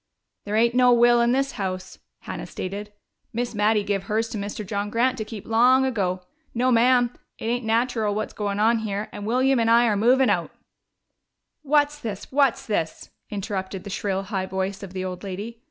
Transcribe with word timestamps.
"There 0.45 0.55
ain't 0.55 0.73
no 0.73 0.91
will 0.91 1.21
in 1.21 1.31
this 1.31 1.51
house," 1.51 1.99
Hannah 2.21 2.47
stated. 2.47 2.91
"Miss 3.33 3.53
Mattie 3.53 3.83
give 3.83 4.05
hers 4.05 4.29
to 4.29 4.37
Mr. 4.39 4.65
John 4.65 4.89
Grant 4.89 5.15
to 5.19 5.23
keep, 5.23 5.45
long 5.47 5.85
ago. 5.85 6.23
No, 6.55 6.71
ma'am, 6.71 7.13
it 7.37 7.45
ain't 7.45 7.65
nateral 7.65 8.15
what's 8.15 8.33
goin' 8.33 8.59
on 8.59 8.79
here, 8.79 9.09
and 9.11 9.27
William 9.27 9.59
and 9.59 9.69
I 9.69 9.85
are 9.85 9.95
movin' 9.95 10.31
out" 10.31 10.49
"What's 11.73 11.99
this? 11.99 12.31
What's 12.31 12.65
this?" 12.65 13.11
interrupted 13.29 13.83
the 13.83 13.91
shrill, 13.91 14.23
high 14.23 14.47
voice 14.47 14.81
of 14.81 14.93
the 14.93 15.05
old 15.05 15.23
lady. 15.23 15.59